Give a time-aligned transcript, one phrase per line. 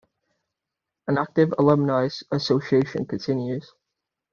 [1.07, 3.71] An active alumnae association continues.